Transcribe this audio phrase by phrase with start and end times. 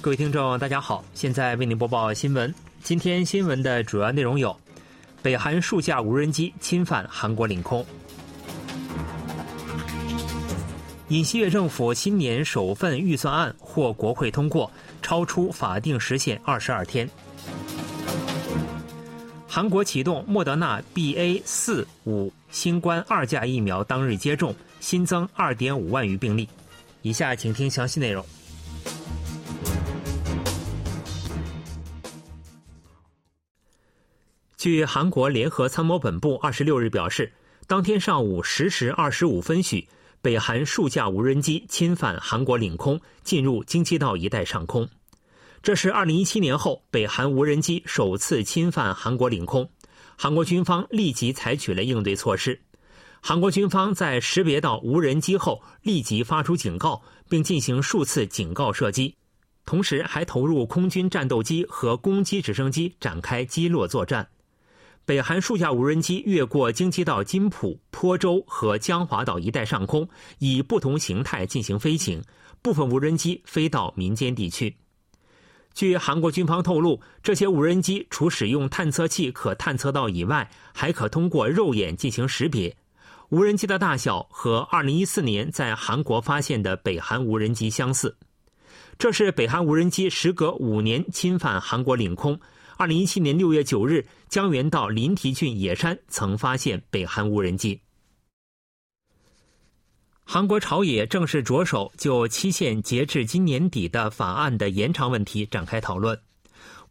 [0.00, 2.54] 各位听众，大家好，现在为您播报新闻。
[2.84, 4.56] 今天新闻的主要内容有：
[5.22, 7.82] 北韩数架无人机侵犯韩国领空；
[11.08, 14.70] 尹锡悦政府新年首份预算案获国会通过，
[15.02, 17.04] 超出法定时限二十二天；
[19.48, 26.48] 韩国启动莫德纳 BA 四五新冠二价疫苗当日接种，新增二点五万余病例。
[27.02, 28.24] 以下请听详细内容。
[34.58, 37.32] 据韩国联合参谋本部二十六日表示，
[37.68, 39.86] 当天上午十时二十五分许，
[40.20, 44.88] 北韩数架无人机侵犯韩国领空，进入京畿道一带上空。
[45.62, 49.70] 这是二零一七年后北韩无人机首次侵犯韩国领空，
[50.16, 52.60] 韩国军方立即采取了应对措施。
[53.20, 59.14] 韩国军方在识别到无人机后，立即发出警告，并进行数次警告射击，
[59.64, 64.28] 同时还投入空军战斗机和攻击直升机展开击落作战。
[65.08, 70.06] 北韩数架无人机越过京畿道金浦、坡州和江华岛一带上空，
[70.38, 72.22] 以不同形态进行飞行。
[72.60, 74.76] 部分无人机飞到民间地区。
[75.72, 82.76] 据韩国军方透露，这些无人机除使用探测器可探测到以外，还可通过肉眼进行识别。
[83.30, 88.14] 无人机的大小和2014年在韩国发现的北韩无人机相似。
[88.98, 92.38] 这是北韩无人机时隔五年侵犯韩国领空。
[92.78, 97.80] 二零一七年六月九日，江原道临提郡野山曾发现北韩无人机。
[100.22, 106.20] 韩国朝野正式着手就期限截至今年底的法案的延长问题展开讨论。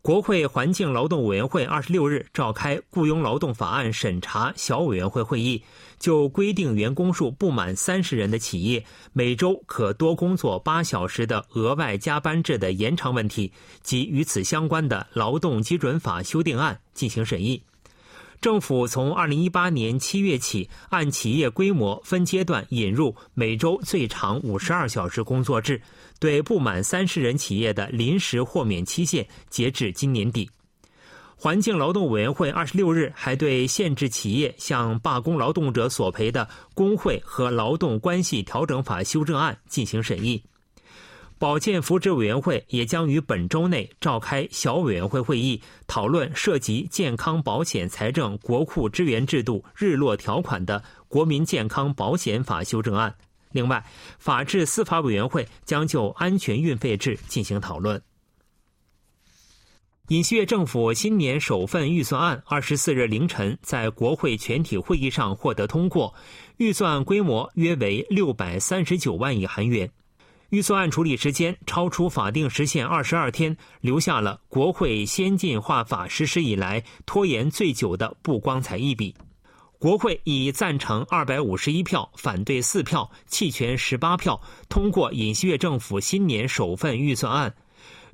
[0.08, 5.61] 国会环境劳动委员会二十六日召开雇佣劳动法案审查小委员会会议，
[6.00, 13.52] 就规定员工数不满三十人的企业每周可多工作八小时的额外加班制的延长问题
[13.83, 17.62] 及与此相关的劳动基准法修订案进行审议。
[18.40, 25.81] 政府从二零一八年七月起，按企业规模分阶段引入每周最长五十二小时工作制。
[26.20, 30.50] 对不满三十人企业的临时豁免期限截至今年底。
[31.36, 40.42] 环境劳动委员会二十六日还对限制企业向罢工劳动者索赔的工会和劳动关系调整法修正案进行审议。
[41.40, 53.14] 保健福祉委员会也将于本周内召开小委员会会议，讨论涉及健康保险财政国库支援制度日落条款的国民健康保险法修正案。
[53.52, 53.86] 另外，
[54.18, 58.02] 法制司法委员会将就安全运费制进行讨论。
[60.08, 66.16] 尹锡悦政府新年首份预算案二十四日凌晨在国会全体会议上获得通过，
[66.58, 69.92] 预算规模约为六百三十九万亿韩元。
[70.50, 79.13] 预算案处理时间超出法定时限二十二天，留下了国会先进化法实施以来拖延最久的不光彩一笔。
[79.78, 87.53] 国会以赞成二百五十一票、反对四票、弃权十八票通过尹锡悦政府新年首份预算案。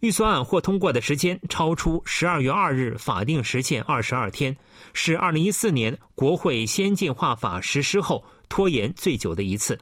[0.01, 4.57] 预算案获通过的时间超出十二月二日法定时限二十二天，
[4.91, 9.79] 是二零一四年国会先进化法实施后拖延最久的一次。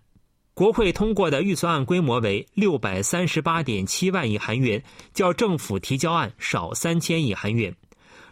[0.53, 7.73] 国会通过的预算案规模为六百三十八点七万亿韩元，较政府提交案少三千亿韩元。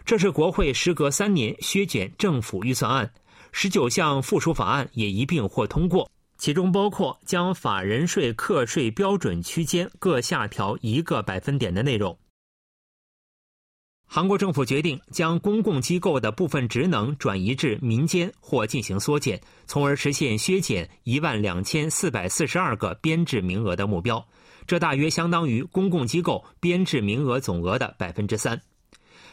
[0.06, 3.09] 这是国会时隔三年削减政府预算案。
[3.53, 12.19] 十九项附属法案也一并获通过，其中包括将法人税课税标准区间各下调一个百分点的内容。
[14.12, 24.25] 韩国政府决定将公共机构的部分职能转移至民间或进行缩减，从而实现削减一万两千四百四十二个编制名额的目标，
[24.66, 28.59] 这大约相当于公共机构编制名额总额的百分之三。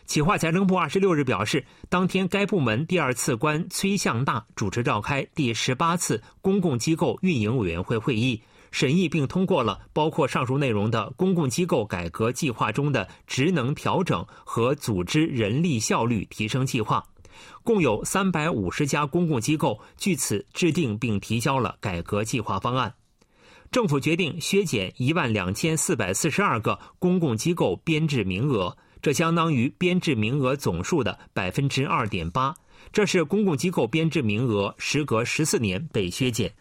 [0.05, 17.05] 企划财政部二十六日表示，当天该部门第二次官崔向大主持召开第十八次公共机构运营委员会会议，审议并通过了包括上述内容的公共机构改革计划中的职能调整和组织人力效率提升计划。
[17.63, 22.95] 共有三百五十家公共机构据此制定并提交了改革计划方案。
[23.71, 28.77] 政府决定削减一万两千四百四十二个公共机构编制名额。
[29.03, 32.55] 这相当于编制名额总数的百分之二点八，
[32.93, 36.53] 这是公共机构编制名额时隔十四年被削减。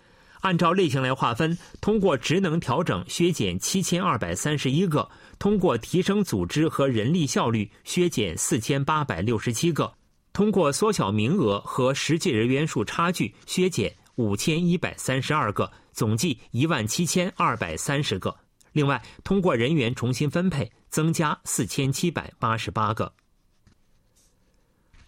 [0.45, 5.09] 按照类型来划分，通过职能调整削减七千二百三十一个，
[5.39, 9.91] 通过提升组织和人力效率削减四千八百六十七个，
[10.33, 18.37] 通过缩小名额和实际人员数差距削减五千一百三十二个，总计一万七千二百三十个。
[18.71, 23.11] 另外，通过人员重新分配，增加四千七百八十八个。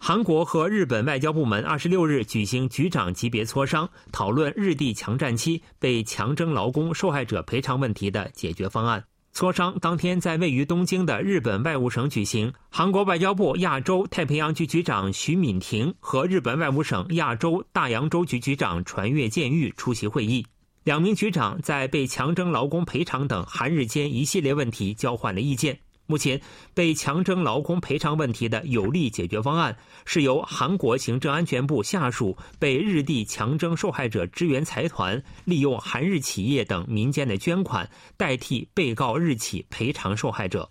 [0.00, 9.04] 韩国和日本外交部门二十六日举行局长级别磋商，讨论日帝强占期被强征劳工受害者赔偿问题的解决方案。
[9.34, 20.46] 磋商当天在位于东京的日本外务省举行，韩国外交部亚洲太平洋局局长徐敏婷和日本外务省亚洲大洋洲局局长传越健裕出席会议。
[20.84, 25.78] 两名局长在被强征劳工赔偿等韩日间一系列问题交换了意见。
[26.10, 26.40] 目前，
[26.72, 29.76] 被强征劳工赔偿问题的有力解决方案
[30.06, 40.70] 是由韩国行政安全部下属被日地强征受害者支援财团利用韩日企业等民间的捐款代替被告日企赔偿受害者。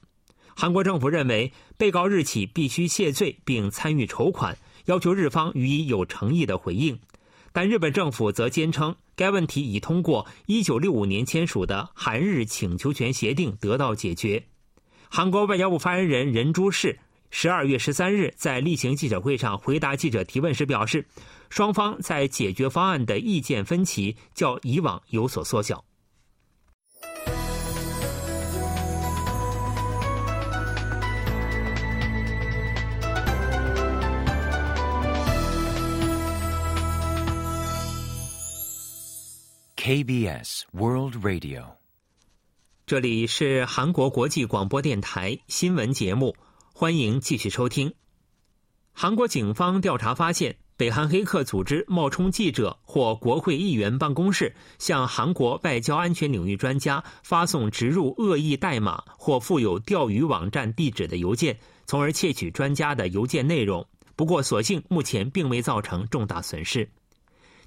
[0.56, 6.98] 韩国政府认为，被告日企必须谢罪并参与筹款，要求日方予以有诚意的回应。
[7.54, 14.44] 但日本政府则坚称，该问题已通过1965年签署的韩日请求权协定得到解决。
[15.10, 17.00] 韩国外交部发言人任珠世
[17.32, 21.06] 十二月十三日在例行记者会上回答记者提问时表示，
[21.50, 25.84] 双方在解决方案的意见分歧较以往有所缩小。
[39.76, 41.87] KBS World Radio。
[42.88, 46.34] 这里是韩国国际广播电台新闻节目，
[46.72, 47.94] 欢迎继续收听。
[48.94, 63.86] 韩国警方调查发现，北韩黑客组织冒充记者或国会议员办公室，向韩国外交安全领域专家发送植入恶意代码或附有钓鱼网站地址的邮件，从而窃取专家的邮件内容。
[64.16, 66.90] 不过，所幸目前并未造成重大损失。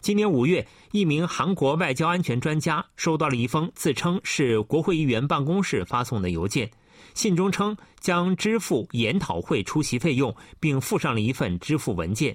[0.01, 6.71] 今年五月，一名韩国外交安全专家收到了一封自称是国会议员办公室发送的邮件，
[7.13, 12.35] 信中称将支付研讨会出席费用，并附上了一份支付文件。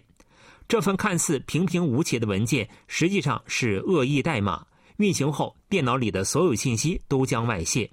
[0.67, 4.63] 这份看似平平无奇的文件，实际上是恶意代码，
[4.97, 7.89] 运行后电脑里的所有信息都将外泄。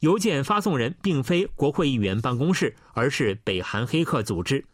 [0.00, 4.64] 邮件发送人并非国会议员办公室，而是北韩黑客组织。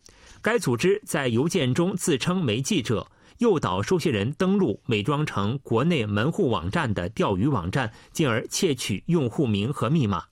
[0.40, 3.06] 该组织在邮件中自称为记者。
[3.38, 10.24] 诱导收信人登录伪装成国内门户网站的钓鱼网站，进而窃取用户名和密码。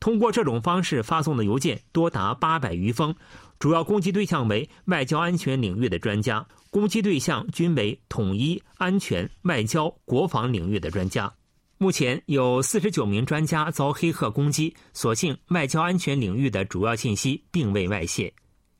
[0.00, 3.14] 通过这种方式发送的邮件多达八百余封，
[3.58, 11.32] 主要攻击对象为外交安全领域的专家，攻击对象均为统一、安全、外交、国防领域的专家。
[11.78, 18.32] 目前有四十九名专家遭黑客攻击，所幸外交安全领域的主要信息并未外泄。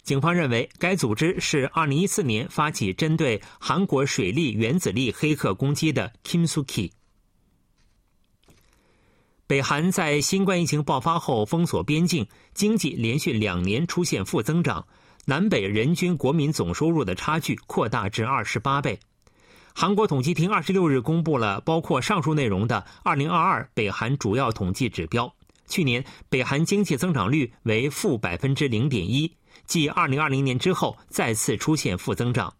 [0.04, 6.90] 警方认为，该组织是2014年发起针对韩国水利原子力黑客攻击的 Kim Soo-ki。
[9.46, 14.86] 北韩在新冠疫情爆发后封锁边境，经济连续两年出现负增长，
[15.24, 19.00] 南北人均国民总收入的差距扩大至二十八倍。
[19.74, 25.34] 韩国统计厅二十六日公布了包括上述内容的2022北韩主要统计指标，
[25.66, 29.32] 去年北韩经济增长率为负百分之零点一。
[29.66, 32.54] 继2020年之后，再次出现负增长。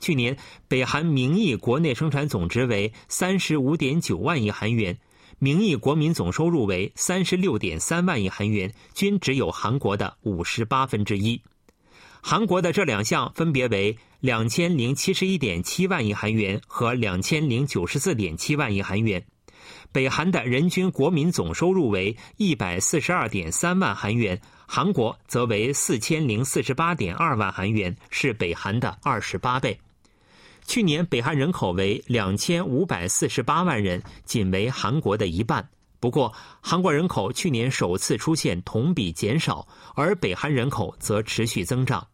[0.00, 0.36] 去年，
[0.68, 4.98] 北韩名义国内生产总值为35.9万亿韩元，
[5.38, 11.40] 名义国民总收入为36.3万亿韩元，均只有韩国的五十八分之一。
[12.20, 19.24] 韩国的这两项分别为2071.7万亿韩元和2094.7万亿韩元。
[19.92, 24.40] 北韩的人均国民总收入为142.3万韩元。
[24.66, 29.78] 韩国则为四千零四十八点二万韩元，是北韩的二十八倍。
[30.66, 35.66] 去年北韩人口为两千五百四十八万人，仅为韩国的一半。
[36.00, 42.06] 不过，韩国人口去年首次出现同比减少，而北韩人口则持续增长。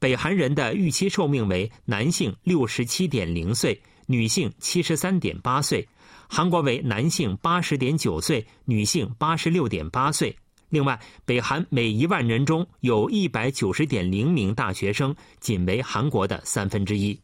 [0.00, 5.80] 北韩人的预期寿命为男性六十七点零岁，女性七十三点八岁；
[6.28, 10.36] 韩国为男性八十点九岁，女性八十六点八岁。
[10.74, 17.16] 另外，北韩每一万人中有一百九十点零名大学生，仅为韩国的三分之一。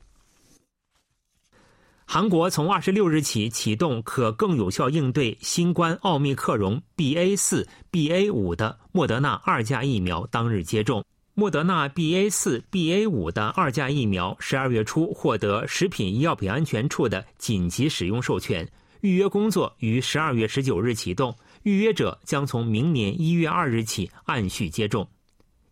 [2.05, 11.05] 韩国从二十六日起启动可更有效应对新冠奥密克戎 BA 四、BA 五的莫德纳二价疫苗当日接种。
[11.35, 18.69] 莫德纳 BA 四、BA 五的二价疫苗十二月初获得食品医药品安全处的紧急使用授权，
[19.01, 21.35] 预约工作于十二月十九日启动。
[21.63, 25.09] 预约者将从明年一月二日起按序接种，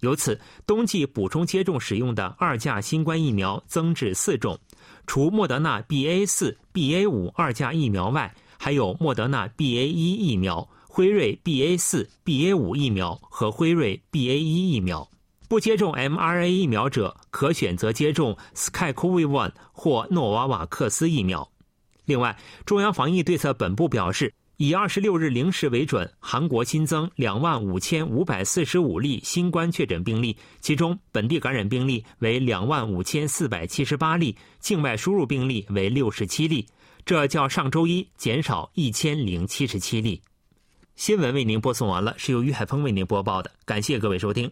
[0.00, 4.58] 由此冬季补充接种使用的二价新冠疫苗增至四种，
[5.06, 15.08] 除莫德纳 BA 四、BA 五二价疫苗外，还有莫德纳 BA 一疫苗、辉瑞 BA 四、BA 五疫苗和辉瑞 BA 一疫苗。
[15.48, 21.50] 不接种 mRNA 疫苗者可选择接种 SkyCoV-1 或诺瓦瓦克斯疫苗。
[22.04, 36.66] 另外，中央防疫对策本部表示，以二十六日零时为准，韩国新增两万五千五百四十五例新冠确诊病例，其中本地感染病例为两万五千四百七十八例，境外输入病例为六十七例，
[37.06, 40.20] 这较上周一减少一千零七十七例。
[40.96, 44.50] 新闻为您播送完了，是由于海峰为您播报的，感谢各位收听。